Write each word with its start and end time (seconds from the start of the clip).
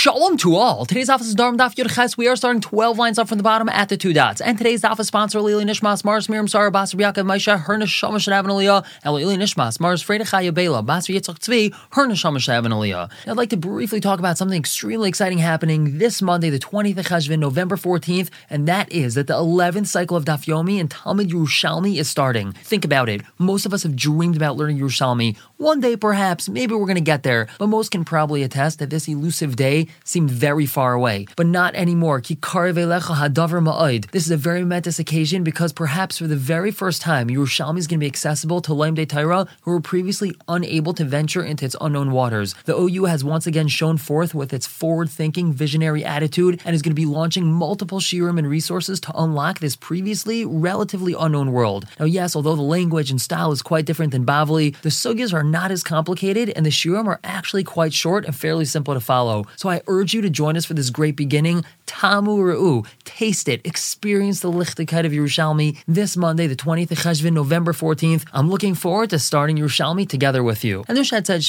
Shalom 0.00 0.38
to 0.38 0.56
all. 0.56 0.86
Today's 0.86 1.10
office 1.10 1.26
is 1.26 1.36
Nedarim 1.36 1.58
Daf 1.58 1.74
Yud 1.74 1.94
Ches. 1.94 2.16
We 2.16 2.26
are 2.26 2.34
starting 2.34 2.62
12 2.62 2.96
lines 2.96 3.18
up 3.18 3.28
from 3.28 3.36
the 3.36 3.44
bottom 3.44 3.68
at 3.68 3.90
the 3.90 3.98
two 3.98 4.14
dots. 4.14 4.40
And 4.40 4.56
today's 4.56 4.82
office 4.82 5.08
sponsor, 5.08 5.42
Lili 5.42 5.66
Nishmas, 5.66 6.06
Mars 6.06 6.26
Miriam 6.26 6.48
Sarah, 6.48 6.72
Basar 6.72 6.98
Yaakov, 6.98 7.26
Maisha, 7.26 7.60
Her 7.60 7.76
Neshama 7.76 8.14
Shadav 8.14 8.38
and 8.38 8.48
Aliyah, 8.48 8.86
El 9.04 9.12
Lili 9.12 9.36
Nishmas, 9.36 9.78
Mars 9.78 10.02
Freda 10.02 10.22
Chaya 10.22 10.54
Bela, 10.54 10.82
Basar 10.82 11.14
Yitzchak 11.14 11.38
Tzvi, 11.40 11.74
Her 11.92 12.06
Neshama 12.06 12.64
and 12.64 12.72
Aliyah. 12.72 13.10
I'd 13.26 13.36
like 13.36 13.50
to 13.50 13.58
briefly 13.58 14.00
talk 14.00 14.18
about 14.18 14.38
something 14.38 14.58
extremely 14.58 15.06
exciting 15.06 15.36
happening 15.36 15.98
this 15.98 16.22
Monday, 16.22 16.48
the 16.48 16.58
20th 16.58 16.96
of 16.96 17.04
Cheshvan, 17.04 17.38
November 17.38 17.76
14th, 17.76 18.30
and 18.48 18.66
that 18.66 18.90
is 18.90 19.16
that 19.16 19.26
the 19.26 19.34
11th 19.34 19.88
cycle 19.88 20.16
of 20.16 20.24
Daf 20.24 20.46
Yomi 20.46 20.80
and 20.80 20.90
Talmud 20.90 21.28
Yerushalmi 21.28 21.98
is 21.98 22.08
starting. 22.08 22.52
Think 22.52 22.86
about 22.86 23.10
it. 23.10 23.20
Most 23.36 23.66
of 23.66 23.74
us 23.74 23.82
have 23.82 23.96
dreamed 23.96 24.36
about 24.36 24.56
learning 24.56 24.78
Yerushalmi. 24.78 25.36
One 25.58 25.80
day, 25.80 25.94
perhaps, 25.94 26.48
maybe 26.48 26.74
we're 26.74 26.86
going 26.86 26.94
to 26.94 27.02
get 27.02 27.22
there, 27.22 27.48
but 27.58 27.66
most 27.66 27.90
can 27.90 28.06
probably 28.06 28.42
attest 28.42 28.78
that 28.78 28.88
this 28.88 29.06
elusive 29.06 29.56
day 29.56 29.88
seemed 30.04 30.30
very 30.30 30.66
far 30.66 30.94
away, 30.94 31.26
but 31.36 31.46
not 31.46 31.74
anymore. 31.74 32.20
This 32.20 32.38
is 34.24 34.30
a 34.30 34.36
very 34.36 34.60
momentous 34.60 34.98
occasion 34.98 35.44
because 35.44 35.72
perhaps 35.72 36.18
for 36.18 36.26
the 36.26 36.36
very 36.36 36.70
first 36.70 37.02
time, 37.02 37.28
Yerushalmi 37.28 37.78
is 37.78 37.86
going 37.86 37.98
to 37.98 38.04
be 38.04 38.06
accessible 38.06 38.60
to 38.62 38.74
Laim 38.74 38.94
De 38.94 39.06
Taira 39.06 39.46
who 39.62 39.70
were 39.70 39.80
previously 39.80 40.34
unable 40.48 40.94
to 40.94 41.04
venture 41.04 41.42
into 41.42 41.64
its 41.64 41.76
unknown 41.80 42.10
waters. 42.10 42.54
The 42.64 42.76
OU 42.76 43.04
has 43.06 43.24
once 43.24 43.46
again 43.46 43.68
shown 43.68 43.96
forth 43.96 44.34
with 44.34 44.52
its 44.52 44.66
forward-thinking, 44.66 45.52
visionary 45.52 46.04
attitude 46.04 46.60
and 46.64 46.74
is 46.74 46.82
going 46.82 46.92
to 46.92 46.94
be 46.94 47.06
launching 47.06 47.52
multiple 47.52 48.00
shiurim 48.00 48.38
and 48.38 48.48
resources 48.48 49.00
to 49.00 49.12
unlock 49.16 49.60
this 49.60 49.76
previously 49.76 50.44
relatively 50.44 51.14
unknown 51.18 51.52
world. 51.52 51.86
Now, 51.98 52.06
yes, 52.06 52.34
although 52.36 52.56
the 52.56 52.62
language 52.62 53.10
and 53.10 53.20
style 53.20 53.52
is 53.52 53.62
quite 53.62 53.84
different 53.84 54.12
than 54.12 54.26
Bavli, 54.26 54.76
the 54.82 54.88
sugyas 54.88 55.32
are 55.32 55.42
not 55.42 55.70
as 55.70 55.82
complicated 55.82 56.50
and 56.50 56.64
the 56.64 56.70
shiurim 56.70 57.06
are 57.06 57.20
actually 57.24 57.64
quite 57.64 57.92
short 57.92 58.24
and 58.24 58.34
fairly 58.34 58.64
simple 58.64 58.94
to 58.94 59.00
follow. 59.00 59.46
So 59.56 59.68
I 59.68 59.79
urge 59.86 60.14
you 60.14 60.22
to 60.22 60.30
join 60.30 60.56
us 60.56 60.64
for 60.64 60.74
this 60.74 60.90
great 60.90 61.16
beginning. 61.16 61.64
Tamu 61.86 62.36
Ra'u, 62.38 62.86
taste 63.04 63.48
it, 63.48 63.60
experience 63.66 64.40
the 64.40 64.50
Lichtigkeit 64.50 65.04
of 65.04 65.12
Yerushalmi 65.12 65.82
this 65.88 66.16
Monday, 66.16 66.46
the 66.46 66.56
20th 66.56 66.90
of 66.92 66.98
Cheshvan, 66.98 67.32
November 67.32 67.72
14th. 67.72 68.24
I'm 68.32 68.48
looking 68.48 68.74
forward 68.74 69.10
to 69.10 69.18
starting 69.18 69.56
Yerushalmi 69.56 70.08
together 70.08 70.42
with 70.42 70.64
you. 70.64 70.84
And 70.88 70.96
the 70.96 71.04
Shad 71.04 71.26
said. 71.26 71.40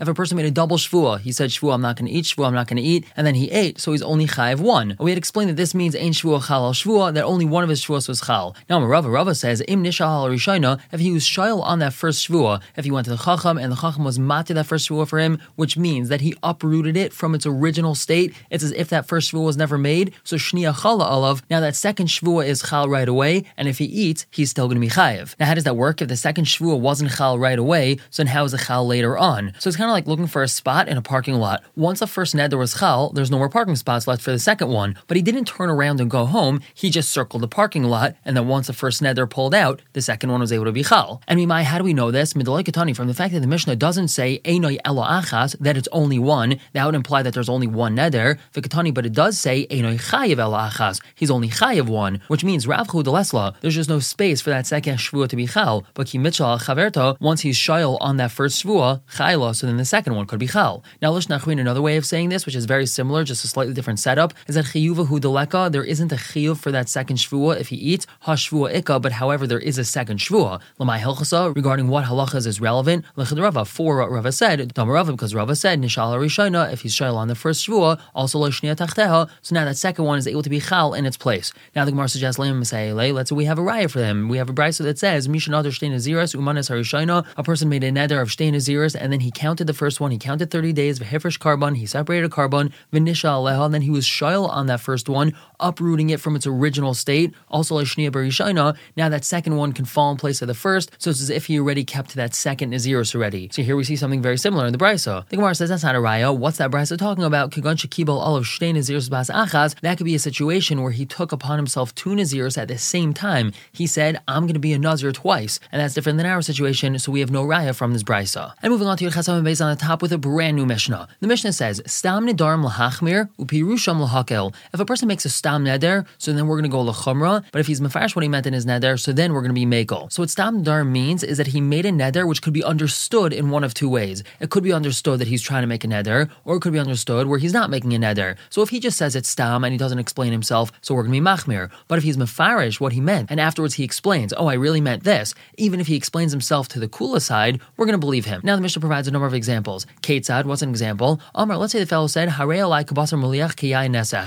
If 0.00 0.08
a 0.08 0.14
person 0.14 0.36
made 0.36 0.46
a 0.46 0.50
double 0.50 0.76
shvua, 0.76 1.20
he 1.20 1.32
said, 1.32 1.50
Shvua, 1.50 1.74
I'm 1.74 1.80
not 1.80 1.96
going 1.96 2.06
to 2.06 2.12
eat, 2.12 2.24
shvua, 2.24 2.46
I'm 2.46 2.54
not 2.54 2.66
going 2.66 2.76
to 2.76 2.82
eat, 2.82 3.06
and 3.16 3.26
then 3.26 3.34
he 3.34 3.50
ate, 3.50 3.80
so 3.80 3.92
he's 3.92 4.02
only 4.02 4.26
chayiv 4.26 4.60
one. 4.60 4.96
We 4.98 5.10
had 5.10 5.18
explained 5.18 5.50
that 5.50 5.56
this 5.56 5.74
means 5.74 5.94
ein 5.94 6.12
shvua 6.12 6.46
chal 6.46 6.64
al 6.66 6.72
shvua, 6.72 7.14
that 7.14 7.24
only 7.24 7.44
one 7.44 7.62
of 7.62 7.68
his 7.68 7.84
shvuas 7.84 8.08
was 8.08 8.20
chal. 8.20 8.56
Now, 8.68 8.84
Rava 8.84 9.10
Rava 9.10 9.34
says, 9.34 9.62
im 9.68 9.82
nishal 9.82 10.06
al 10.06 10.80
if 10.92 11.00
he 11.00 11.12
was 11.12 11.24
shayil 11.24 11.62
on 11.62 11.78
that 11.80 11.92
first 11.92 12.28
shvua, 12.28 12.62
if 12.76 12.84
he 12.84 12.90
went 12.90 13.04
to 13.06 13.10
the 13.10 13.18
chacham 13.18 13.58
and 13.58 13.72
the 13.72 13.76
chacham 13.76 14.04
was 14.04 14.18
mati 14.18 14.54
that 14.54 14.66
first 14.66 14.88
shvua 14.88 14.95
for 15.04 15.18
him, 15.18 15.38
which 15.56 15.76
means 15.76 16.08
that 16.08 16.20
he 16.20 16.34
uprooted 16.42 16.96
it 16.96 17.12
from 17.12 17.34
its 17.34 17.44
original 17.44 17.94
state. 17.94 18.32
It's 18.50 18.64
as 18.64 18.72
if 18.72 18.88
that 18.88 19.06
first 19.06 19.32
shvua 19.32 19.44
was 19.44 19.56
never 19.56 19.76
made. 19.76 20.14
So 20.24 20.36
shnia 20.36 20.72
chala 20.72 21.10
alav. 21.10 21.42
Now 21.50 21.60
that 21.60 21.76
second 21.76 22.06
shvua 22.06 22.46
is 22.46 22.62
chal 22.62 22.88
right 22.88 23.08
away, 23.08 23.44
and 23.56 23.68
if 23.68 23.78
he 23.78 23.84
eats, 23.84 24.26
he's 24.30 24.50
still 24.50 24.66
going 24.66 24.76
to 24.76 24.80
be 24.80 24.88
chayiv. 24.88 25.34
Now, 25.38 25.46
how 25.46 25.54
does 25.54 25.64
that 25.64 25.76
work? 25.76 26.00
If 26.00 26.08
the 26.08 26.16
second 26.16 26.44
shvua 26.44 26.78
wasn't 26.78 27.10
chal 27.10 27.38
right 27.38 27.58
away, 27.58 27.98
so 28.10 28.22
then 28.22 28.28
how 28.28 28.44
is 28.44 28.54
it 28.54 28.60
chal 28.60 28.86
later 28.86 29.18
on? 29.18 29.52
So 29.58 29.68
it's 29.68 29.76
kind 29.76 29.90
of 29.90 29.92
like 29.92 30.06
looking 30.06 30.26
for 30.26 30.42
a 30.42 30.48
spot 30.48 30.88
in 30.88 30.96
a 30.96 31.02
parking 31.02 31.34
lot. 31.34 31.64
Once 31.74 32.00
the 32.00 32.06
first 32.06 32.34
neder 32.34 32.58
was 32.58 32.74
chal, 32.78 33.10
there's 33.10 33.30
no 33.30 33.38
more 33.38 33.48
parking 33.48 33.76
spots 33.76 34.06
left 34.06 34.22
for 34.22 34.30
the 34.30 34.38
second 34.38 34.68
one. 34.68 34.96
But 35.08 35.16
he 35.16 35.22
didn't 35.22 35.46
turn 35.46 35.68
around 35.68 36.00
and 36.00 36.10
go 36.10 36.24
home. 36.26 36.60
He 36.72 36.90
just 36.90 37.10
circled 37.10 37.42
the 37.42 37.48
parking 37.48 37.84
lot, 37.84 38.14
and 38.24 38.36
then 38.36 38.48
once 38.48 38.68
the 38.68 38.72
first 38.72 39.02
neder 39.02 39.28
pulled 39.28 39.54
out, 39.54 39.82
the 39.92 40.02
second 40.02 40.30
one 40.30 40.40
was 40.40 40.52
able 40.52 40.64
to 40.66 40.72
be 40.72 40.84
chal. 40.84 41.20
And 41.26 41.40
Mimai, 41.40 41.62
how 41.62 41.78
do 41.78 41.84
we 41.84 41.94
know 41.94 42.10
this? 42.10 42.34
Midalai 42.34 42.66
from 42.94 43.08
the 43.08 43.14
fact 43.14 43.32
that 43.32 43.40
the 43.40 43.46
Mishnah 43.46 43.76
doesn't 43.76 44.08
say 44.08 44.40
Einoi 44.44 44.78
Elo 44.86 45.02
Achas, 45.02 45.56
that 45.58 45.76
it's 45.76 45.88
only 45.90 46.18
one, 46.18 46.60
that 46.72 46.86
would 46.86 46.94
imply 46.94 47.22
that 47.22 47.34
there's 47.34 47.48
only 47.48 47.66
one 47.66 47.96
neder. 47.96 48.38
Vikatani, 48.54 48.94
but 48.94 49.04
it 49.04 49.12
does 49.12 49.38
say 49.38 49.66
Einoi 49.66 50.00
Chayiv 50.00 50.38
Elo 50.38 50.56
Achas. 50.56 51.02
He's 51.14 51.30
only 51.30 51.48
Chayiv 51.48 51.88
one, 51.88 52.22
which 52.28 52.44
means 52.44 52.66
Rav 52.66 52.86
Lesla, 52.86 53.54
there's 53.60 53.74
just 53.74 53.90
no 53.90 53.98
space 53.98 54.40
for 54.40 54.50
that 54.50 54.66
second 54.66 54.98
Shvua 54.98 55.28
to 55.28 55.36
be 55.36 55.46
Chal. 55.46 55.84
But 55.94 56.06
Ki 56.06 56.18
Chaverto, 56.18 57.20
once 57.20 57.40
he's 57.40 57.58
Shayel 57.58 57.98
on 58.00 58.16
that 58.18 58.30
first 58.30 58.64
Shvua, 58.64 59.02
Chayla, 59.16 59.54
so 59.56 59.66
then 59.66 59.76
the 59.76 59.84
second 59.84 60.14
one 60.14 60.26
could 60.26 60.38
be 60.38 60.46
Chal. 60.46 60.84
Now, 61.02 61.12
Lish 61.12 61.26
Nachwin, 61.26 61.60
another 61.60 61.82
way 61.82 61.96
of 61.96 62.06
saying 62.06 62.28
this, 62.28 62.46
which 62.46 62.54
is 62.54 62.64
very 62.64 62.86
similar, 62.86 63.24
just 63.24 63.44
a 63.44 63.48
slightly 63.48 63.74
different 63.74 63.98
setup, 63.98 64.34
is 64.46 64.54
that 64.54 64.66
Chiyuva 64.66 65.08
Hudaleka, 65.08 65.72
there 65.72 65.84
isn't 65.84 66.12
a 66.12 66.16
Chiyuv 66.16 66.58
for 66.58 66.70
that 66.70 66.88
second 66.88 67.16
Shvua 67.16 67.58
if 67.58 67.68
he 67.68 67.76
eats, 67.76 68.06
Hashvua 68.26 68.74
Ikka, 68.74 69.02
but 69.02 69.12
however, 69.12 69.46
there 69.46 69.58
is 69.58 69.78
a 69.78 69.84
second 69.84 70.18
Shvua. 70.18 70.60
Lamai 70.78 71.00
Hilchasa, 71.00 71.54
regarding 71.54 71.88
what 71.88 72.04
halachas 72.04 72.46
is 72.46 72.60
relevant, 72.60 73.04
Rava, 73.16 73.64
for 73.64 73.98
what 73.98 74.10
Rava 74.10 74.32
said, 74.32 74.72
Rava, 74.84 75.12
because 75.12 75.34
Rava 75.34 75.56
said, 75.56 75.80
Nishal 75.80 76.14
Rishona, 76.18 76.72
if 76.72 76.82
he's 76.82 76.94
Shayla 76.94 77.16
on 77.16 77.28
the 77.28 77.34
first 77.34 77.66
Shvua, 77.66 77.98
also 78.14 78.38
Lashnia 78.38 78.76
Tachteha, 78.76 79.30
so 79.40 79.54
now 79.54 79.64
that 79.64 79.76
second 79.76 80.04
one 80.04 80.18
is 80.18 80.26
able 80.26 80.42
to 80.42 80.50
be 80.50 80.60
Chal 80.60 80.92
in 80.92 81.06
its 81.06 81.16
place. 81.16 81.52
Now 81.74 81.84
the 81.84 81.92
Gemara 81.92 82.08
suggests, 82.08 82.38
let's 82.38 82.68
say 82.68 82.92
we 82.92 83.44
have 83.46 83.58
a 83.58 83.62
raya 83.62 83.90
for 83.90 83.98
them. 83.98 84.28
We 84.28 84.36
have 84.36 84.50
a 84.50 84.52
brisa 84.52 84.82
that 84.82 84.98
says, 84.98 85.28
Mishan 85.28 85.58
Adar 85.58 85.72
Shtein 85.72 85.94
Aziris, 85.94 86.36
Umanas 86.36 86.70
Harishona, 86.70 87.26
a 87.36 87.42
person 87.42 87.68
made 87.68 87.84
a 87.84 87.90
neder 87.90 88.20
of 88.20 88.28
Shtein 88.28 88.54
Aziris, 88.54 88.94
and 88.94 89.12
then 89.12 89.20
he 89.20 89.30
counted 89.30 89.66
the 89.66 89.74
first 89.74 90.00
one, 90.00 90.10
he 90.10 90.18
counted 90.18 90.50
30 90.50 90.72
days, 90.74 90.98
Vehifresh 90.98 91.38
Carbon, 91.38 91.74
he 91.76 91.86
separated 91.86 92.30
carbon, 92.30 92.72
Vinisha 92.92 93.30
Aleha, 93.30 93.64
and 93.64 93.74
then 93.74 93.82
he 93.82 93.90
was 93.90 94.04
Shayl 94.04 94.48
on 94.48 94.66
that 94.66 94.80
first 94.80 95.08
one, 95.08 95.32
uprooting 95.58 96.10
it 96.10 96.20
from 96.20 96.36
its 96.36 96.46
original 96.46 96.92
state. 96.92 97.32
Also, 97.48 97.76
Lashnia 97.80 98.10
Barishana, 98.10 98.76
now 98.96 99.08
that 99.08 99.24
second 99.24 99.56
one 99.56 99.72
can 99.72 99.84
fall 99.84 100.10
in 100.10 100.16
place 100.16 100.42
of 100.42 100.48
the 100.48 100.54
first, 100.54 100.90
so 100.98 101.10
it's 101.10 101.22
as 101.22 101.30
if 101.30 101.46
he 101.46 101.58
already 101.58 101.84
kept 101.84 102.14
that 102.14 102.34
second 102.34 102.72
Naziris 102.72 103.14
already. 103.14 103.48
So 103.52 103.62
here 103.62 103.76
we 103.76 103.84
see 103.84 103.96
something 103.96 104.20
very 104.20 104.36
similar 104.36 104.65
the 104.72 104.78
Brisa. 104.78 105.28
The 105.28 105.36
Gemara 105.36 105.54
says 105.54 105.68
that's 105.68 105.82
not 105.82 105.94
a 105.94 105.98
raya. 105.98 106.36
What's 106.36 106.58
that 106.58 106.70
Brisa 106.70 106.98
talking 106.98 107.24
about? 107.24 107.54
Bas. 107.54 109.74
That 109.82 109.96
could 109.96 110.04
be 110.04 110.14
a 110.14 110.18
situation 110.18 110.82
where 110.82 110.92
he 110.92 111.06
took 111.06 111.32
upon 111.32 111.58
himself 111.58 111.94
two 111.94 112.10
Nazirs 112.10 112.58
at 112.58 112.68
the 112.68 112.78
same 112.78 113.12
time. 113.12 113.52
He 113.72 113.86
said, 113.86 114.20
I'm 114.28 114.44
going 114.44 114.54
to 114.54 114.60
be 114.60 114.72
a 114.72 114.78
Nazir 114.78 115.12
twice. 115.12 115.60
And 115.72 115.80
that's 115.80 115.94
different 115.94 116.18
than 116.18 116.26
our 116.26 116.42
situation, 116.42 116.98
so 116.98 117.12
we 117.12 117.20
have 117.20 117.30
no 117.30 117.44
raya 117.44 117.74
from 117.74 117.92
this 117.92 118.02
Brisa. 118.02 118.52
And 118.62 118.72
moving 118.72 118.88
on 118.88 118.96
to 118.98 119.04
Yechasam 119.04 119.44
based 119.44 119.60
on 119.60 119.70
the 119.70 119.80
top 119.80 120.02
with 120.02 120.12
a 120.12 120.18
brand 120.18 120.56
new 120.56 120.66
Mishnah. 120.66 121.08
The 121.20 121.26
Mishnah 121.26 121.52
says, 121.52 121.82
Stam 121.86 122.26
Nidarim 122.26 122.68
Lahachmir, 122.68 123.28
Upirusham 123.38 124.06
Lahakel. 124.06 124.54
If 124.72 124.80
a 124.80 124.84
person 124.84 125.08
makes 125.08 125.24
a 125.24 125.30
Stam 125.30 125.64
Neder, 125.64 126.06
so 126.18 126.32
then 126.32 126.46
we're 126.46 126.56
going 126.56 126.70
to 126.70 126.76
go 126.76 126.84
Lachumra. 126.84 127.44
But 127.52 127.60
if 127.60 127.66
he's 127.66 127.80
Mefarish 127.80 128.16
what 128.16 128.22
he 128.22 128.28
meant 128.28 128.46
in 128.46 128.52
his 128.52 128.66
Neder, 128.66 128.98
so 128.98 129.12
then 129.12 129.32
we're 129.32 129.42
going 129.42 129.54
to 129.54 129.54
be 129.54 129.66
Makel. 129.66 130.12
So 130.12 130.22
what 130.22 130.30
Stam 130.30 130.64
Neder 130.64 130.88
means 130.88 131.22
is 131.22 131.38
that 131.38 131.48
he 131.48 131.60
made 131.60 131.86
a 131.86 131.90
Neder 131.90 132.26
which 132.26 132.42
could 132.42 132.52
be 132.52 132.64
understood 132.64 133.32
in 133.32 133.50
one 133.50 133.64
of 133.64 133.74
two 133.74 133.88
ways. 133.88 134.22
It 134.40 134.50
could 134.56 134.64
be 134.64 134.72
understood 134.72 135.18
that 135.18 135.28
he's 135.28 135.42
trying 135.42 135.60
to 135.60 135.66
make 135.66 135.84
a 135.84 135.86
Neder, 135.86 136.30
or 136.46 136.56
it 136.56 136.60
could 136.62 136.72
be 136.72 136.78
understood 136.78 137.26
where 137.26 137.38
he's 137.38 137.52
not 137.52 137.68
making 137.68 137.94
a 137.94 137.98
Neder. 137.98 138.38
So 138.48 138.62
if 138.62 138.70
he 138.70 138.80
just 138.80 138.96
says 138.96 139.14
it's 139.14 139.28
Stam 139.28 139.64
and 139.64 139.72
he 139.72 139.76
doesn't 139.76 139.98
explain 139.98 140.32
himself, 140.32 140.72
so 140.80 140.94
we're 140.94 141.02
going 141.02 141.12
to 141.12 141.20
be 141.20 141.26
Machmir. 141.26 141.70
But 141.88 141.98
if 141.98 142.04
he's 142.04 142.16
Mefarish 142.16 142.80
what 142.80 142.94
he 142.94 143.02
meant, 143.02 143.30
and 143.30 143.38
afterwards 143.38 143.74
he 143.74 143.84
explains, 143.84 144.32
oh, 144.34 144.46
I 144.46 144.54
really 144.54 144.80
meant 144.80 145.04
this, 145.04 145.34
even 145.58 145.78
if 145.78 145.88
he 145.88 145.94
explains 145.94 146.32
himself 146.32 146.68
to 146.68 146.80
the 146.80 146.88
Kula 146.88 147.20
side, 147.20 147.60
we're 147.76 147.84
going 147.84 148.00
to 148.00 148.06
believe 148.06 148.24
him. 148.24 148.40
Now 148.44 148.56
the 148.56 148.62
Mishnah 148.62 148.80
provides 148.80 149.06
a 149.06 149.10
number 149.10 149.26
of 149.26 149.34
examples. 149.34 149.84
Ketzad, 150.00 150.46
what's 150.46 150.62
an 150.62 150.70
example? 150.70 151.20
Amar, 151.34 151.58
let's 151.58 151.74
say 151.74 151.80
the 151.80 151.84
fellow 151.84 152.06
said. 152.06 152.30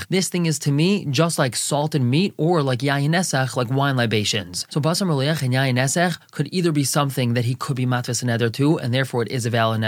This 0.10 0.30
thing 0.30 0.46
is 0.46 0.60
to 0.60 0.72
me 0.72 1.06
just 1.06 1.40
like 1.40 1.56
salted 1.56 2.04
meat 2.04 2.36
or 2.38 2.62
like 2.62 2.80
yayin 2.82 3.10
nesach, 3.10 3.56
like 3.56 3.72
wine 3.72 3.98
libations. 3.98 4.68
So 4.70 4.80
basar 4.80 5.08
muliach 5.08 5.42
and 5.42 5.56
yayin 5.56 5.74
nesach 5.74 6.20
could 6.30 6.50
either 6.52 6.72
be 6.72 6.84
something 6.84 7.34
that 7.34 7.46
he 7.46 7.56
could 7.56 7.76
be 7.76 7.88
matvis 7.88 8.24
neder 8.24 8.54
to, 8.54 8.78
and 8.78 8.94
therefore 8.94 9.24
it 9.24 9.30
is 9.30 9.48
a 9.48 9.50
valid 9.50 9.80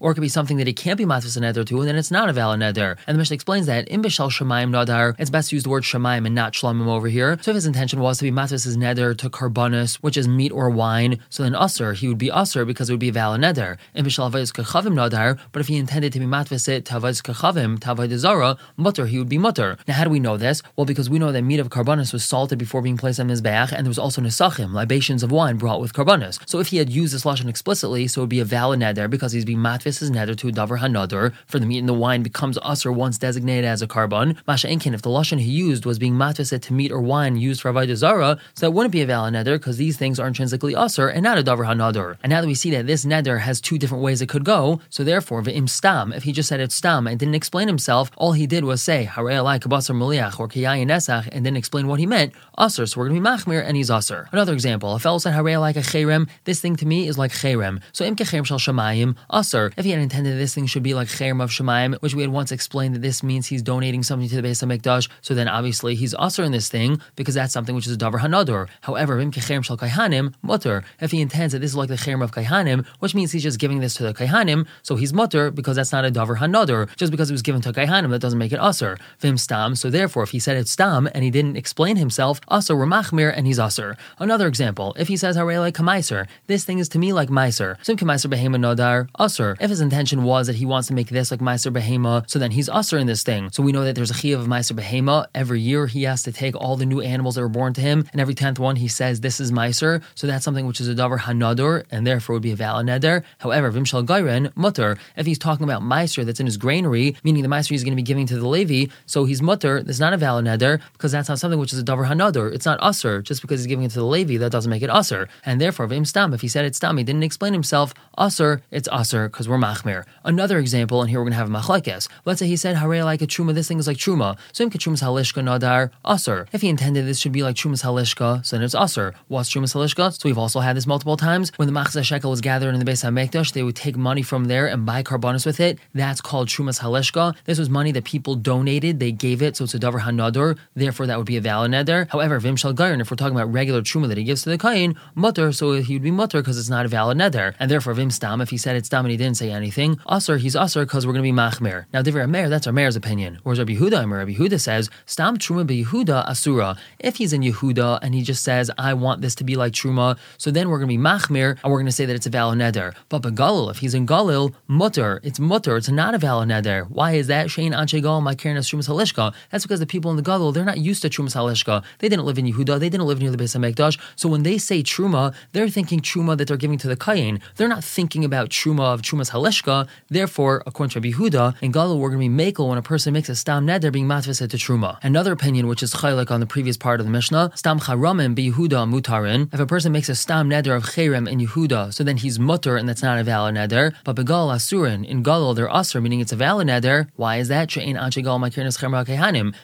or 0.00 0.10
it 0.10 0.14
could 0.14 0.20
be 0.20 0.28
something 0.28 0.56
that 0.58 0.66
he 0.66 0.72
can't 0.72 0.98
be 0.98 1.04
matvis 1.04 1.38
neder 1.38 1.66
to, 1.66 1.80
and 1.80 1.88
then 1.88 1.96
it's 1.96 2.10
not 2.10 2.28
a 2.28 2.32
valid 2.32 2.60
neder. 2.60 2.96
And 3.06 3.14
the 3.14 3.18
Mishnah 3.18 3.34
explains 3.34 3.66
that 3.66 3.88
in 3.88 4.02
Bishal 4.02 4.30
Shemaim 4.30 4.70
Nadar, 4.70 5.14
it's 5.18 5.30
best 5.30 5.50
to 5.50 5.56
use 5.56 5.62
the 5.62 5.70
word 5.70 5.84
Shemaim 5.84 6.26
and 6.26 6.34
not 6.34 6.52
Shlamim 6.52 6.86
over 6.86 7.08
here. 7.08 7.38
So 7.42 7.50
if 7.50 7.54
his 7.54 7.66
intention 7.66 8.00
was 8.00 8.18
to 8.18 8.24
be 8.24 8.30
matvis 8.30 8.64
his 8.64 8.76
neder 8.76 9.16
to 9.18 9.30
karbonis, 9.30 9.96
which 9.96 10.16
is 10.16 10.28
meat 10.28 10.52
or 10.52 10.70
wine, 10.70 11.18
so 11.28 11.42
then 11.42 11.52
usr, 11.52 11.94
he 11.94 12.08
would 12.08 12.18
be 12.18 12.28
usr 12.28 12.66
because 12.66 12.88
it 12.88 12.92
would 12.92 13.00
be 13.00 13.08
a 13.08 13.12
valid 13.12 13.40
nether. 13.40 13.78
In 13.94 14.04
Bishal 14.04 14.30
Avayis 14.30 14.52
Kachavim 14.52 14.94
Nadar, 14.94 15.38
but 15.52 15.60
if 15.60 15.68
he 15.68 15.76
intended 15.76 16.12
to 16.12 16.20
be 16.20 16.26
matvis 16.26 16.68
it 16.68 16.84
to 16.86 16.94
Avayis 16.94 17.22
Kachavim, 17.22 17.78
to 17.80 18.18
Zara, 18.18 18.56
mutter, 18.76 19.06
he 19.06 19.18
would 19.18 19.28
be 19.28 19.38
mutter. 19.38 19.76
Now 19.88 19.94
how 19.94 20.04
do 20.04 20.10
we 20.10 20.20
know 20.20 20.36
this? 20.36 20.62
Well, 20.76 20.84
because 20.84 21.08
we 21.10 21.18
know 21.18 21.32
that 21.32 21.42
meat 21.42 21.60
of 21.60 21.68
karbonis 21.68 22.12
was 22.12 22.24
salted 22.24 22.58
before 22.58 22.82
being 22.82 22.96
placed 22.96 23.20
on 23.20 23.28
his 23.28 23.40
back, 23.40 23.72
and 23.72 23.84
there 23.84 23.90
was 23.90 23.98
also 23.98 24.20
nesachim, 24.20 24.72
libations 24.72 25.22
of 25.22 25.30
wine 25.30 25.56
brought 25.56 25.80
with 25.80 25.92
karbonis. 25.92 26.38
So 26.46 26.58
if 26.60 26.68
he 26.68 26.78
had 26.78 26.90
used 26.90 27.14
this 27.14 27.24
lashon 27.24 27.48
explicitly, 27.48 28.06
so 28.06 28.20
it 28.20 28.24
would 28.24 28.30
be 28.30 28.40
a 28.40 28.44
valid 28.44 28.80
neder 28.80 29.08
because 29.08 29.32
he's 29.32 29.44
being 29.44 29.60
matvis 29.66 30.00
is 30.00 30.10
neder 30.10 30.36
to 30.36 30.46
davar 30.58 30.78
hanadar 30.78 31.32
for 31.46 31.58
the 31.58 31.66
meat 31.66 31.78
and 31.78 31.88
the 31.88 32.00
wine 32.04 32.22
becomes 32.22 32.56
usr 32.58 32.94
once 32.94 33.18
designated 33.18 33.64
as 33.64 33.82
a 33.82 33.86
carbon. 33.86 34.36
Masha 34.46 34.68
Enkin, 34.68 34.94
if 34.94 35.02
the 35.02 35.10
lashon 35.10 35.40
he 35.40 35.50
used 35.50 35.84
was 35.84 35.98
being 35.98 36.14
matvis 36.14 36.50
to 36.66 36.72
meat 36.72 36.92
or 36.92 37.00
wine 37.00 37.36
used 37.36 37.60
for 37.60 37.72
avodah 37.72 37.96
zara, 37.96 38.38
so 38.54 38.60
that 38.66 38.70
wouldn't 38.70 38.92
be 38.92 39.02
a 39.02 39.06
valid 39.06 39.34
neder 39.34 39.54
because 39.58 39.76
these 39.76 39.96
things 39.96 40.20
are 40.20 40.28
intrinsically 40.28 40.74
usr 40.74 41.12
and 41.12 41.22
not 41.24 41.36
a 41.36 41.42
davar 41.42 41.66
hanadar. 41.70 42.16
And 42.22 42.30
now 42.30 42.40
that 42.40 42.46
we 42.46 42.54
see 42.54 42.70
that 42.70 42.86
this 42.86 43.04
neder 43.04 43.40
has 43.40 43.60
two 43.60 43.78
different 43.78 44.04
ways 44.04 44.22
it 44.22 44.28
could 44.28 44.44
go, 44.44 44.80
so 44.88 45.02
therefore 45.02 45.42
ve'im 45.42 45.68
stam, 45.68 46.12
if 46.12 46.22
he 46.22 46.32
just 46.32 46.48
said 46.48 46.60
it's 46.60 46.76
stam 46.76 47.06
and 47.08 47.18
didn't 47.18 47.34
explain 47.34 47.66
himself, 47.66 48.10
all 48.16 48.32
he 48.32 48.46
did 48.46 48.64
was 48.64 48.82
say 48.82 49.04
hare 49.04 49.24
alai 49.24 49.58
kabasar 49.58 49.96
muliach 49.96 50.38
or 50.38 50.48
kiyayin 50.48 50.88
esach 50.98 51.28
and 51.32 51.44
didn't 51.44 51.56
explain 51.56 51.88
what 51.88 51.98
he 51.98 52.06
meant, 52.06 52.32
usr. 52.58 52.88
So 52.88 53.00
we're 53.00 53.08
going 53.08 53.22
to 53.22 53.28
be 53.28 53.28
machmir 53.28 53.64
and 53.66 53.76
he's 53.76 53.90
usr. 53.90 54.26
Another 54.32 54.52
example, 54.52 54.94
a 54.94 55.00
fellow 55.00 55.18
said 55.18 55.34
Harei 55.34 55.60
like 55.60 55.76
a 55.76 55.80
cherem, 55.80 56.28
this 56.44 56.60
thing 56.60 56.76
to 56.76 56.86
me 56.86 57.08
is 57.08 57.18
like 57.18 57.32
cherem. 57.32 57.80
So 57.92 58.04
im 58.04 58.16
shal 58.16 58.58
shemayim 58.58 59.16
aser. 59.56 59.72
If 59.76 59.84
he 59.84 59.90
had 59.90 60.00
intended 60.00 60.38
this 60.38 60.54
thing 60.54 60.66
should 60.66 60.82
be 60.82 60.94
like 60.94 61.08
cherem 61.08 61.42
of 61.42 61.50
shemayim, 61.50 62.00
which 62.02 62.14
we 62.14 62.22
had 62.22 62.30
once 62.30 62.52
explained 62.52 62.94
that 62.94 63.02
this 63.02 63.22
means 63.22 63.46
he's 63.46 63.62
donating 63.62 64.02
something 64.02 64.28
to 64.28 64.40
the 64.40 64.46
Beis 64.46 64.64
Hamikdash, 64.64 65.08
so 65.22 65.34
then 65.34 65.48
obviously 65.48 65.94
he's 65.94 66.14
aser 66.20 66.42
in 66.42 66.52
this 66.52 66.68
thing 66.68 67.00
because 67.16 67.34
that's 67.34 67.52
something 67.52 67.74
which 67.74 67.86
is 67.86 67.92
a 67.92 67.96
davar 67.96 68.20
hanador. 68.20 68.68
However, 68.82 69.16
kaihanim. 69.16 70.84
If 71.00 71.10
he 71.10 71.20
intends 71.20 71.52
that 71.52 71.60
this 71.60 71.70
is 71.70 71.76
like 71.76 71.88
the 71.88 71.96
cherem 71.96 72.22
of 72.22 72.32
kaihanim, 72.32 72.86
which 73.00 73.14
means 73.14 73.32
he's 73.32 73.42
just 73.42 73.58
giving 73.58 73.80
this 73.80 73.94
to 73.94 74.02
the 74.02 74.14
kaihanim, 74.14 74.66
so 74.82 74.96
he's 74.96 75.12
mutter 75.12 75.50
because 75.50 75.76
that's 75.76 75.92
not 75.92 76.04
a 76.04 76.10
davar 76.10 76.38
hanador. 76.38 76.94
Just 76.96 77.10
because 77.10 77.30
it 77.30 77.34
was 77.34 77.42
given 77.42 77.60
to 77.62 77.72
kaihanim, 77.72 78.10
that 78.10 78.20
doesn't 78.20 78.38
make 78.38 78.52
it 78.52 78.60
aser. 78.60 78.98
Vim 79.20 79.38
stam. 79.38 79.74
So 79.74 79.90
therefore, 79.90 80.22
if 80.22 80.30
he 80.30 80.38
said 80.38 80.56
it's 80.56 80.70
stam 80.70 81.08
and 81.14 81.24
he 81.24 81.30
didn't 81.30 81.56
explain 81.56 81.96
himself, 81.96 82.40
aser 82.50 82.74
machmir 82.74 83.32
and 83.34 83.46
he's 83.46 83.58
aser. 83.58 83.96
Another 84.18 84.46
example, 84.46 84.94
if 84.98 85.08
he 85.08 85.16
says 85.16 85.36
harei 85.36 85.58
like 85.58 85.74
kamaiser, 85.74 86.26
this 86.46 86.64
thing 86.64 86.78
is 86.78 86.88
to 86.90 86.98
me 86.98 87.12
like 87.12 87.28
meiser. 87.28 87.76
Sim 87.84 87.96
kamaiser 87.96 88.32
behema 88.32 88.56
nodar 88.56 89.08
aser. 89.46 89.64
If 89.64 89.70
his 89.70 89.80
intention 89.80 90.24
was 90.24 90.46
that 90.46 90.56
he 90.56 90.66
wants 90.66 90.88
to 90.88 90.94
make 90.94 91.08
this 91.08 91.30
like 91.30 91.40
meiser 91.40 91.72
behema, 91.72 92.28
so 92.28 92.38
then 92.38 92.50
he's 92.50 92.68
aser 92.68 92.98
in 92.98 93.06
this 93.06 93.22
thing. 93.22 93.50
So 93.50 93.62
we 93.62 93.72
know 93.72 93.84
that 93.84 93.94
there's 93.94 94.10
a 94.10 94.14
chiyav 94.14 94.40
of 94.40 94.46
meiser 94.46 94.72
behema. 94.72 95.26
Every 95.34 95.60
year 95.60 95.86
he 95.86 96.04
has 96.04 96.22
to 96.24 96.32
take 96.32 96.56
all 96.56 96.76
the 96.76 96.86
new 96.86 97.00
animals 97.00 97.34
that 97.34 97.42
were 97.42 97.48
born 97.48 97.74
to 97.74 97.80
him, 97.80 98.08
and 98.12 98.20
every 98.20 98.34
tenth 98.34 98.58
one 98.58 98.76
he 98.76 98.88
says 98.88 99.20
this 99.20 99.40
is 99.40 99.52
meiser. 99.52 100.02
So 100.14 100.26
that's 100.26 100.44
something 100.44 100.66
which 100.66 100.80
is 100.80 100.88
a 100.88 100.94
davar 100.94 101.18
hanador, 101.18 101.84
and 101.90 102.06
therefore 102.06 102.34
would 102.34 102.42
be 102.42 102.52
a 102.52 102.56
valid 102.56 102.86
neder. 102.86 103.22
However, 103.38 103.70
vimshal 103.72 104.06
gairen 104.06 104.52
mutter. 104.56 104.98
If 105.16 105.26
he's 105.26 105.38
talking 105.38 105.64
about 105.64 105.82
meiser 105.82 106.24
that's 106.24 106.40
in 106.40 106.46
his 106.46 106.56
granary, 106.56 107.16
meaning 107.24 107.42
the 107.42 107.48
meiser 107.48 107.70
he's 107.70 107.84
going 107.84 107.92
to 107.92 107.96
be 107.96 108.02
giving 108.02 108.26
to 108.26 108.38
the 108.38 108.48
levi, 108.48 108.92
so 109.06 109.24
he's 109.24 109.42
mutter. 109.42 109.82
That's 109.82 110.00
not 110.00 110.12
a 110.12 110.16
valid 110.16 110.44
neder 110.44 110.80
because 110.92 111.12
that's 111.12 111.28
not 111.28 111.38
something 111.38 111.60
which 111.60 111.72
is 111.72 111.78
a 111.78 111.84
davar 111.84 112.06
hanador. 112.06 112.52
It's 112.52 112.66
not 112.66 112.80
usr 112.80 113.22
just 113.22 113.42
because 113.42 113.60
he's 113.60 113.66
giving 113.66 113.84
it 113.84 113.90
to 113.90 114.00
the 114.00 114.06
levi. 114.06 114.36
That 114.38 114.52
doesn't 114.52 114.70
make 114.70 114.82
it 114.82 114.90
usr, 114.90 115.28
and 115.44 115.60
therefore 115.60 115.86
vim 115.86 116.04
stam. 116.04 116.32
If 116.34 116.40
he 116.40 116.48
said 116.48 116.64
it's 116.64 116.78
stam, 116.78 116.96
he 116.96 117.04
didn't 117.04 117.22
explain 117.22 117.52
himself. 117.52 117.94
Usr, 118.18 118.62
it's 118.70 118.88
usr 118.88 119.30
because 119.36 119.50
we're 119.50 119.58
machmir. 119.58 120.06
Another 120.24 120.58
example, 120.58 121.02
and 121.02 121.10
here 121.10 121.18
we're 121.18 121.24
going 121.24 121.32
to 121.32 121.36
have 121.36 121.50
machlekes. 121.50 122.08
Let's 122.24 122.38
say 122.40 122.46
he 122.46 122.56
said 122.56 122.76
harei 122.76 123.04
like 123.04 123.20
a 123.20 123.26
truma. 123.26 123.52
This 123.52 123.68
thing 123.68 123.78
is 123.78 123.86
like 123.86 123.98
truma. 123.98 124.38
So 124.52 124.64
im 124.64 124.70
ketrumas 124.70 125.02
halishka 125.02 125.44
nadar 125.44 125.90
usr. 126.06 126.46
If 126.54 126.62
he 126.62 126.70
intended 126.70 127.04
this 127.04 127.18
should 127.18 127.32
be 127.32 127.42
like 127.42 127.54
trumas 127.54 127.84
halishka, 127.84 128.46
so 128.46 128.56
then 128.56 128.64
it's 128.64 128.74
usr. 128.74 129.12
What's 129.28 129.50
trumas 129.50 129.74
halishka? 129.74 130.14
So 130.14 130.26
we've 130.26 130.38
also 130.38 130.60
had 130.60 130.74
this 130.74 130.86
multiple 130.86 131.18
times. 131.18 131.52
When 131.56 131.68
the 131.68 131.78
machzah 131.78 132.02
shekel 132.02 132.30
was 132.30 132.40
gathered 132.40 132.74
in 132.74 132.82
the 132.82 132.90
Beis 132.90 133.04
Hamikdash, 133.04 133.52
they 133.52 133.62
would 133.62 133.76
take 133.76 133.94
money 133.98 134.22
from 134.22 134.46
there 134.46 134.66
and 134.66 134.86
buy 134.86 135.02
carbonis 135.02 135.44
with 135.44 135.60
it. 135.60 135.78
That's 135.94 136.22
called 136.22 136.48
trumas 136.48 136.80
halishka. 136.80 137.36
This 137.44 137.58
was 137.58 137.68
money 137.68 137.92
that 137.92 138.04
people 138.04 138.36
donated. 138.36 139.00
They 139.00 139.12
gave 139.12 139.42
it, 139.42 139.58
so 139.58 139.64
it's 139.64 139.74
a 139.74 139.78
davar 139.78 140.00
hanador. 140.00 140.56
Therefore, 140.74 141.06
that 141.06 141.18
would 141.18 141.26
be 141.26 141.36
a 141.36 141.42
valid 141.42 141.72
neder. 141.72 142.08
However, 142.08 142.40
vim 142.40 142.56
shal 142.56 142.72
garin, 142.72 143.02
if 143.02 143.10
we're 143.10 143.18
talking 143.18 143.36
about 143.36 143.52
regular 143.52 143.82
truma 143.82 144.08
that 144.08 144.16
he 144.16 144.24
gives 144.24 144.44
to 144.44 144.48
the 144.48 144.56
kain, 144.56 144.96
mutter, 145.14 145.52
so 145.52 145.72
he 145.74 145.94
would 145.94 146.02
be 146.02 146.10
mutter 146.10 146.40
because 146.40 146.58
it's 146.58 146.70
not 146.70 146.86
a 146.86 146.88
valid 146.88 147.18
neder. 147.18 147.54
And 147.58 147.70
therefore, 147.70 147.92
vim 147.92 148.10
stam, 148.10 148.40
if 148.40 148.48
he 148.48 148.56
said 148.56 148.76
it's 148.76 148.86
stam 148.86 149.04
and 149.04 149.10
he 149.10 149.18
didn't 149.18 149.25
say 149.34 149.50
anything, 149.50 149.96
usr, 149.96 150.38
he's 150.38 150.54
usr 150.54 150.82
because 150.82 151.06
we're 151.06 151.12
going 151.12 151.24
to 151.24 151.32
be 151.32 151.36
machmer. 151.36 151.86
Now, 151.92 152.02
divrei 152.02 152.28
Meir, 152.28 152.48
that's 152.48 152.66
our 152.66 152.72
mayor's 152.72 152.96
opinion. 152.96 153.38
Whereas 153.42 153.58
Rabbi 153.58 153.74
Yehuda, 153.74 154.10
Rabbi 154.10 154.34
Yehuda 154.34 154.60
says, 154.60 154.90
stam 155.06 155.36
truma 155.38 155.66
Yehuda 155.66 156.26
asura. 156.26 156.76
If 156.98 157.16
he's 157.16 157.32
in 157.32 157.42
Yehuda 157.42 158.00
and 158.02 158.14
he 158.14 158.22
just 158.22 158.42
says, 158.42 158.70
I 158.78 158.94
want 158.94 159.20
this 159.20 159.34
to 159.36 159.44
be 159.44 159.56
like 159.56 159.72
truma, 159.72 160.18
so 160.38 160.50
then 160.50 160.68
we're 160.68 160.78
going 160.78 160.88
to 160.88 160.96
be 160.96 161.02
machmir 161.02 161.58
and 161.62 161.72
we're 161.72 161.78
going 161.78 161.86
to 161.86 161.92
say 161.92 162.06
that 162.06 162.14
it's 162.14 162.26
a 162.26 162.30
valid 162.30 162.58
neder. 162.58 162.94
But 163.08 163.22
Begalil, 163.22 163.70
if 163.70 163.78
he's 163.78 163.94
in 163.94 164.06
Galil, 164.06 164.54
mutter, 164.66 165.20
it's 165.22 165.38
mutter, 165.38 165.76
it's 165.76 165.88
not 165.88 166.14
a 166.14 166.18
valid 166.18 166.48
neder. 166.48 166.88
Why 166.90 167.12
is 167.12 167.26
that? 167.26 167.48
Shein 167.48 167.74
Anshe 167.74 168.02
Gal, 168.02 168.20
my 168.20 168.34
Kiernas 168.34 168.68
Trumas. 168.68 169.34
That's 169.50 169.64
because 169.64 169.80
the 169.80 169.86
people 169.86 170.10
in 170.10 170.16
the 170.16 170.22
Galil, 170.22 170.52
they're 170.52 170.64
not 170.64 170.78
used 170.78 171.02
to 171.02 171.08
Trumas 171.08 171.34
Halishka. 171.34 171.84
They 171.98 172.08
didn't 172.08 172.24
live 172.24 172.38
in 172.38 172.46
Yehuda, 172.46 172.78
they 172.80 172.88
didn't 172.88 173.06
live 173.06 173.20
near 173.20 173.30
the 173.30 173.36
Beis 173.36 173.56
HaMikdash. 173.56 173.98
So 174.16 174.28
when 174.28 174.42
they 174.42 174.58
say 174.58 174.82
Truma, 174.82 175.34
they're 175.52 175.68
thinking 175.68 176.00
Truma 176.00 176.36
that 176.36 176.48
they're 176.48 176.56
giving 176.56 176.78
to 176.78 176.88
the 176.88 176.96
Kayin. 176.96 177.40
They're 177.56 177.68
not 177.68 177.84
thinking 177.84 178.24
about 178.24 178.50
Truma 178.50 178.94
of 178.94 179.02
Trumas 179.16 179.30
Halishka. 179.30 179.88
Therefore, 180.08 180.62
according 180.66 180.90
to 180.90 181.00
Rabbi 181.00 181.16
Yehuda, 181.16 181.56
in 181.62 181.72
Galil, 181.72 181.98
we're 181.98 182.10
going 182.10 182.30
to 182.30 182.36
be 182.36 182.52
Makel 182.52 182.68
when 182.68 182.78
a 182.78 182.82
person 182.82 183.12
makes 183.12 183.28
a 183.28 183.34
Stam 183.34 183.66
Neder 183.66 183.90
being 183.90 184.06
matvaset 184.06 184.50
to 184.50 184.56
Truma. 184.56 184.98
Another 185.02 185.32
opinion, 185.32 185.66
which 185.66 185.82
is 185.82 185.94
Chaylik 185.94 186.30
on 186.30 186.40
the 186.40 186.46
previous 186.46 186.76
part 186.76 187.00
of 187.00 187.06
the 187.06 187.12
Mishnah, 187.12 187.52
Stam 187.54 187.80
Charamim 187.80 188.34
be 188.34 188.50
Yehuda 188.50 188.86
Mutarin. 188.92 189.52
If 189.52 189.60
a 189.60 189.66
person 189.66 189.92
makes 189.92 190.08
a 190.08 190.14
Stam 190.14 190.50
Neder 190.50 190.76
of 190.76 190.84
Cherem 190.84 191.28
in 191.28 191.38
Yehuda, 191.38 191.94
so 191.94 192.04
then 192.04 192.18
he's 192.18 192.38
mutter 192.38 192.76
and 192.76 192.88
that's 192.88 193.02
not 193.02 193.18
a 193.18 193.24
valid 193.24 193.54
neder. 193.54 193.94
But 194.04 194.16
begal 194.16 194.54
asurin 194.54 195.06
in 195.06 195.22
Galil 195.22 195.54
they're 195.56 195.68
asur, 195.68 196.02
meaning 196.02 196.20
it's 196.20 196.32
a 196.32 196.36
valid 196.36 196.68
neder. 196.68 197.08
Why 197.16 197.38
is 197.38 197.48
that? 197.48 197.70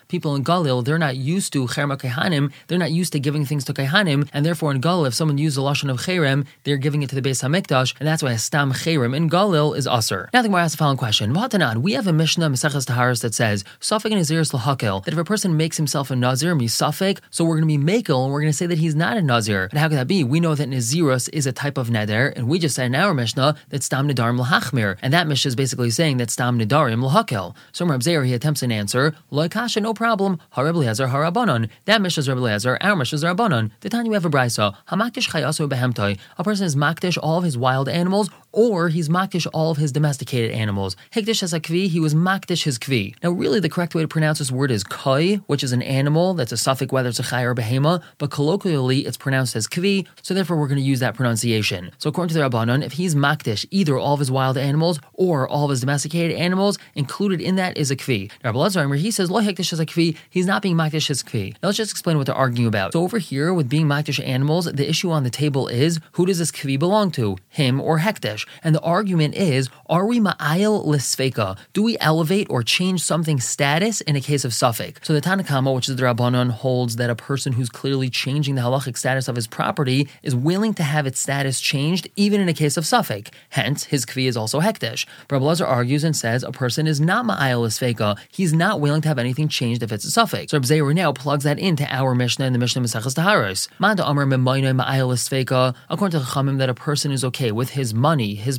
People 0.09 0.35
in 0.35 0.45
Galil 0.45 0.85
they're 0.85 0.99
not 0.99 1.17
used 1.17 1.53
to 1.53 1.67
cherma 1.67 1.99
kehanim. 1.99 2.53
They're 2.67 2.79
not 2.79 2.93
used 2.93 3.13
to 3.13 3.21
giving 3.21 3.45
things 3.45 3.65
to 3.65 3.75
kehanim, 3.75 4.29
and 4.33 4.47
therefore 4.47 4.73
in 4.73 4.81
Galil 4.81 5.07
if 5.07 5.15
someone 5.15 5.39
used 5.39 5.57
the 5.57 5.63
lashon 5.63 5.91
of 5.91 5.99
cherem, 6.01 6.47
they're 6.65 6.77
giving 6.77 7.03
it 7.03 7.11
to 7.11 7.15
the 7.15 7.23
Beis 7.23 7.43
Hamikdash, 7.43 7.95
and 7.99 8.07
that's 8.07 8.23
why 8.23 8.33
a 8.33 8.39
stam 8.39 8.73
cherem 8.73 9.15
in 9.15 9.29
Galil 9.29 9.42
is 9.43 9.89
asur. 9.89 10.33
Now 10.33 10.39
I 10.39 10.43
think 10.43 10.55
we're 10.55 10.69
the 10.69 10.77
following 10.77 10.97
question: 10.97 11.35
V'hatanan, 11.35 11.79
we 11.79 11.95
have 11.95 12.07
a 12.07 12.13
Mishnah 12.13 12.49
Maseches 12.49 12.87
Taharis 12.87 13.23
that 13.23 13.35
says 13.35 13.65
Safek 13.81 14.13
and 14.13 14.15
Naziris 14.15 14.53
lahakel 14.53 15.05
that 15.05 15.13
if 15.13 15.19
a 15.19 15.25
person 15.25 15.57
makes 15.57 15.77
himself 15.77 16.13
a 16.13 16.17
Nazir, 16.17 16.55
misafek, 16.55 17.19
so 17.31 17.45
we're 17.45 17.59
going 17.59 17.69
to 17.69 17.79
be 17.79 17.85
makel, 17.85 18.23
and 18.23 18.33
we're 18.33 18.41
going 18.41 18.53
to 18.53 18.57
say 18.57 18.67
that 18.67 18.79
he's 18.79 18.95
not 18.95 19.17
a 19.17 19.23
Nazir. 19.23 19.69
But 19.69 19.81
how 19.81 19.89
could 19.89 19.99
that 19.99 20.07
be? 20.07 20.23
We 20.23 20.39
know 20.39 20.55
that 20.55 20.69
Nazirus 20.69 21.29
is 21.33 21.47
a 21.47 21.53
type 21.53 21.77
of 21.77 21.89
neder, 21.89 22.33
and 22.37 22.49
we 22.49 22.61
just 22.61 22.77
said 22.77 22.87
in 22.87 22.95
our 22.95 23.15
Mishnah 23.15 23.57
that 23.71 23.83
stam 23.83 24.09
nedarim 24.09 24.41
lahachmir, 24.41 24.97
and 25.03 25.13
that 25.13 25.27
Mishnah 25.27 25.49
is 25.49 25.57
basically 25.57 25.91
saying 25.91 26.19
that 26.19 26.31
stam 26.31 26.57
nedarim 26.59 27.03
lahakel. 27.03 27.57
So 27.73 27.85
Reb 27.85 28.03
Zeir 28.05 28.23
he 28.23 28.35
attempts 28.35 28.63
an 28.63 28.71
answer, 28.71 29.17
loikasha, 29.33 29.83
no 29.83 29.93
problem. 29.93 30.39
Hareb 30.57 30.77
Lezer 30.77 31.11
harabanon. 31.11 31.69
That 31.87 32.01
Mishnah 32.01 32.21
is 32.21 32.29
Reb 32.29 32.39
Lezer, 32.39 32.79
our 32.81 32.95
Mishnah 32.95 33.17
is 33.17 33.25
Rabbanon. 33.25 33.73
The 33.81 33.91
time 33.91 34.07
you 34.07 34.13
have 34.13 34.25
a 34.25 34.31
brisa, 34.31 34.77
hamakdish 34.89 35.31
chayasu 35.31 35.69
behemtai. 35.69 36.19
A 36.39 36.45
person 36.45 36.67
is 36.67 36.77
makdish 36.77 37.19
all 37.21 37.39
of 37.39 37.45
his 37.45 37.59
wild 37.59 37.89
animals, 37.89 38.31
or 38.53 38.89
he's 38.89 39.09
makdish 39.09 39.22
all 39.53 39.71
of 39.71 39.79
his 39.79 39.93
domesticated 39.93 40.51
animals. 40.51 40.97
Hikdish 41.13 41.43
as 41.43 41.53
a 41.53 41.61
kvi, 41.61 41.89
he 41.89 42.01
was 42.01 42.15
makdish 42.15 42.65
his 42.65 42.79
kvi. 42.79 43.15
Now, 43.23 43.31
really, 43.31 43.61
the 43.61 43.69
correct 43.69 43.95
way 43.95 44.03
to 44.03 44.09
pronounce 44.09 44.39
this 44.39 44.51
word 44.51 44.71
is 44.71 44.85
kai, 44.85 45.37
which 45.47 45.63
is 45.63 45.73
an 45.73 45.83
animal 45.83 46.35
that's 46.35 46.53
a 46.53 46.57
safek 46.57 46.93
whether 46.93 47.09
it's 47.09 47.19
a 47.19 47.23
chay 47.23 47.45
or 47.45 47.55
behema, 47.55 48.03
but 48.19 48.31
colloquially 48.31 49.01
it's 49.01 49.17
pronounced 49.17 49.57
as 49.57 49.67
kvi, 49.67 50.07
so 50.23 50.35
therefore 50.35 50.57
we're 50.57 50.69
going 50.69 50.79
to 50.79 50.85
use 50.85 51.01
that 51.01 51.15
pronunciation. 51.15 51.91
So 51.99 52.11
according 52.11 52.35
to 52.35 52.35
the 52.35 52.49
Rabbanon, 52.49 52.85
if 52.85 52.93
he's 52.93 53.15
makdish 53.15 53.65
either 53.71 53.97
all 53.97 54.15
of 54.15 54.21
his 54.21 54.31
wild 54.31 54.59
animals 54.59 54.99
or 55.15 55.49
all 55.49 55.65
of 55.65 55.71
his 55.71 55.81
domesticated 55.81 56.37
animals, 56.37 56.79
included 56.95 57.41
in 57.41 57.57
that 57.57 57.77
is 57.77 57.91
a 57.91 57.97
kvi. 57.97 58.31
Now, 58.43 58.53
Rabbi 58.53 58.97
he 58.97 59.11
says 59.11 59.31
lo 59.31 59.41
hikdish 59.41 59.73
as 59.73 59.81
a 59.81 59.87
kvi, 59.87 60.17
he's 60.31 60.47
not 60.47 60.63
being 60.63 60.77
makdish 60.77 61.09
his 61.09 61.23
kvi. 61.23 61.53
Now 61.63 61.69
let's 61.69 61.79
just 61.79 61.93
explain 61.93 62.17
what 62.17 62.27
they're 62.27 62.35
arguing 62.35 62.69
about. 62.69 62.93
So 62.93 63.03
over 63.03 63.19
here 63.19 63.55
with 63.55 63.69
being 63.69 63.87
makdish 63.87 64.25
animals, 64.25 64.67
the 64.67 64.89
issue 64.89 65.11
on 65.11 65.25
the 65.25 65.31
table 65.31 65.69
is 65.69 66.01
who 66.13 66.27
does 66.27 66.39
this 66.39 66.51
kvi 66.51 66.79
belong 66.79 67.11
to, 67.13 67.37
him 67.49 67.81
or 67.81 67.99
hekdesh? 68.01 68.47
And 68.65 68.75
the 68.75 68.81
argument 68.81 69.12
is, 69.21 69.69
are 69.89 70.07
we 70.07 70.21
ma'ayil 70.21 70.87
lisfeka? 70.87 71.59
Do 71.73 71.83
we 71.83 71.99
elevate 72.01 72.47
or 72.51 72.63
change 72.63 73.03
something's 73.03 73.45
status 73.45 74.01
in 74.01 74.17
a 74.17 74.21
case 74.21 74.45
of 74.45 74.53
safek? 74.53 75.05
So 75.05 75.13
the 75.13 75.21
Tanna 75.21 75.45
Kamma, 75.45 75.75
which 75.75 75.89
is 75.89 75.97
the 75.97 76.03
Rabbanon, 76.03 76.51
holds 76.51 76.97
that 76.97 77.11
a 77.11 77.15
person 77.15 77.53
who's 77.53 77.69
clearly 77.69 78.09
changing 78.09 78.55
the 78.55 78.63
halachic 78.63 78.97
status 78.97 79.29
of 79.29 79.37
his 79.37 79.47
property 79.47 80.09
is 80.23 80.35
willing 80.35 80.75
to 80.75 80.83
have 80.83 81.07
its 81.07 81.21
status 81.21 81.61
changed 81.61 82.09
even 82.17 82.41
in 82.41 82.49
a 82.49 82.55
case 82.55 82.77
of 82.77 82.85
safek. 82.85 83.29
Hence, 83.51 83.85
his 83.85 84.07
kvi 84.07 84.27
is 84.29 84.37
also 84.37 84.61
hekdesh. 84.61 85.07
Rabbi 85.31 85.65
argues 85.65 86.05
and 86.05 86.17
says 86.17 86.43
a 86.43 86.53
person 86.53 86.87
is 86.87 87.01
not 87.01 87.27
ma'ayil 87.27 87.67
lisfeka. 87.67 88.19
He's 88.31 88.53
not 88.53 88.81
willing 88.81 89.03
to 89.03 89.09
have 89.09 89.19
anything 89.19 89.49
changed 89.49 89.83
if 89.83 89.93
it's 89.93 90.05
a 90.05 90.21
safek. 90.21 90.51
So 90.51 90.59
Rabbi 90.59 90.93
now 90.93 91.13
plugs 91.13 91.45
that 91.45 91.59
into 91.59 91.85
our 91.93 92.15
Mishnah 92.15 92.47
in 92.47 92.53
the 92.53 92.59
Mishnah 92.59 92.83
Maseches 92.83 93.15
Taharos. 93.15 93.69
Manda 93.79 94.05
Memayne 94.05 94.77
ma'ayil 94.77 95.09
lisfeka. 95.09 95.75
According 95.91 96.19
to 96.19 96.25
Chachamim, 96.25 96.59
that 96.59 96.69
a 96.69 96.75
person 96.75 97.13
is 97.13 97.25
okay 97.25 97.53
with 97.53 97.71
his 97.71 97.93
money, 97.93 98.35
his 98.35 98.59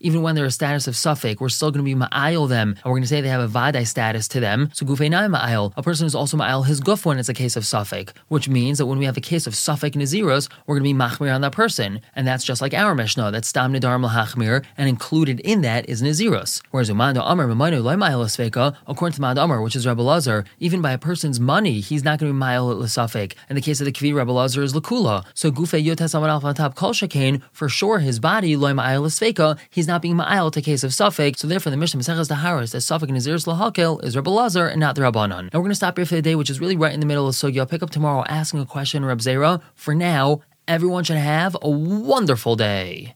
even 0.00 0.22
when 0.22 0.34
they're 0.34 0.44
a 0.44 0.50
status 0.50 0.86
of 0.86 0.94
safek, 0.94 1.40
we're 1.40 1.48
still 1.48 1.70
going 1.70 1.84
to 1.84 1.94
be 1.94 1.94
ma'ayil 1.94 2.48
them, 2.48 2.70
and 2.70 2.84
we're 2.84 2.92
going 2.92 3.02
to 3.02 3.08
say 3.08 3.20
they 3.20 3.28
have 3.28 3.40
a 3.40 3.52
vadai 3.52 3.86
status 3.86 4.28
to 4.28 4.40
them. 4.40 4.70
So 4.72 4.84
gufeinai 4.86 5.32
ma'ayil. 5.32 5.72
A 5.76 5.82
person 5.82 6.06
is 6.06 6.14
also 6.14 6.36
ma'ayil 6.36 6.66
his 6.66 6.80
guf 6.80 7.04
when 7.04 7.18
it's 7.18 7.28
a 7.28 7.34
case 7.34 7.56
of 7.56 7.64
safek, 7.64 8.10
which 8.28 8.48
means 8.48 8.78
that 8.78 8.86
when 8.86 8.98
we 8.98 9.04
have 9.04 9.16
a 9.16 9.20
case 9.20 9.46
of 9.46 9.54
safek 9.54 9.92
naziros, 9.92 10.48
we're 10.66 10.78
going 10.78 10.84
to 10.84 10.94
be 10.94 10.98
machmir 10.98 11.34
on 11.34 11.40
that 11.42 11.52
person, 11.52 12.00
and 12.16 12.26
that's 12.26 12.44
just 12.44 12.60
like 12.60 12.74
our 12.74 12.94
Mishnah, 12.94 13.30
that's 13.30 13.48
stam 13.48 13.72
nedar 13.72 13.98
lahachmir, 14.04 14.64
and 14.76 14.88
included 14.88 15.40
in 15.40 15.62
that 15.62 15.88
is 15.88 16.02
naziros. 16.02 16.60
Whereas 16.70 16.90
umanda 16.90 17.22
amar 17.24 17.46
ma'maynu 17.46 17.82
loy 17.82 17.94
ma'ayil 17.94 18.24
sveka, 18.26 18.76
according 18.86 19.16
to 19.16 19.20
Mad 19.20 19.38
Amar, 19.38 19.60
which 19.62 19.76
is 19.76 19.86
Rebbe 19.86 20.02
Lazar, 20.02 20.44
even 20.58 20.80
by 20.80 20.92
a 20.92 20.98
person's 20.98 21.38
money, 21.38 21.80
he's 21.80 22.04
not 22.04 22.18
going 22.18 22.30
to 22.30 22.34
be 22.34 22.40
ma'ayil 22.40 22.70
at 22.72 22.78
l'safek. 22.78 23.34
In 23.48 23.56
the 23.56 23.62
case 23.62 23.80
of 23.80 23.86
the 23.86 23.92
kvi, 23.92 24.14
Rebbe 24.14 24.32
Lazar 24.32 24.62
is 24.62 24.72
lakula. 24.72 25.24
So 25.34 25.50
gufe 25.50 25.82
yotes 25.84 26.14
alpha 26.14 26.54
top 26.54 26.74
kol 26.74 26.92
shekain, 26.92 27.42
for 27.52 27.68
sure 27.68 27.98
his 27.98 28.18
body 28.18 28.56
loy 28.56 28.72
ma'ayil 28.72 29.06
sveka, 29.06 29.43
he's 29.70 29.86
not 29.86 30.02
being 30.02 30.16
ma'ayil 30.16 30.52
to 30.52 30.62
case 30.62 30.82
of 30.84 30.92
safek. 30.92 31.36
So 31.38 31.46
therefore, 31.46 31.70
the 31.70 31.76
Mishnah 31.76 32.00
Maseches 32.00 32.30
Taharis 32.30 32.72
that 32.72 32.78
safek 32.78 33.10
naziros 33.10 33.46
lahakel 33.46 34.02
is 34.02 34.16
Rebbe 34.16 34.30
Lazar 34.30 34.66
and 34.66 34.80
not 34.80 34.94
the 34.94 35.02
Rabbanon. 35.02 35.44
Now 35.52 35.58
we're 35.58 35.66
going 35.66 35.70
to 35.70 35.74
stop 35.74 35.96
here 35.98 36.06
for 36.06 36.14
the 36.14 36.22
day, 36.22 36.34
which 36.34 36.50
is 36.50 36.60
really 36.60 36.76
right 36.76 36.94
in 36.94 37.00
the 37.00 37.06
middle 37.06 37.28
of 37.28 37.34
Sugya. 37.34 37.60
I'll 37.60 37.66
pick 37.66 37.82
up 37.82 37.90
tomorrow 37.90 38.24
asking 38.28 38.60
a 38.60 38.66
question, 38.66 39.04
Reb 39.04 39.18
Zera. 39.18 39.60
For 39.74 39.94
now, 39.94 40.40
everyone 40.66 41.04
should 41.04 41.16
have 41.16 41.56
a 41.60 41.68
wonderful 41.68 42.56
day. 42.56 43.12